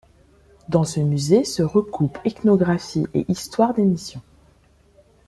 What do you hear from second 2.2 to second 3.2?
ethnographie